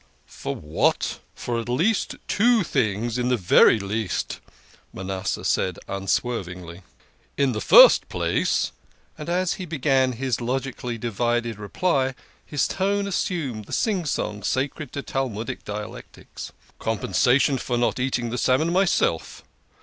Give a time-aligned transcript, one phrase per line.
[0.41, 1.19] ""For what?
[1.35, 4.39] For two things at the very least,"
[4.91, 6.81] Manasseh said unswervingly."
[7.37, 8.71] In the first place,"
[9.15, 14.91] and as he began his logically divided reply his tone assumed the sing song sacred
[14.93, 19.43] to Talmudical dialectics," compensation for not eating the salmon myself.